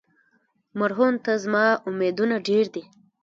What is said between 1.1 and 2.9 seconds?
ته زما امیدونه ډېر دي.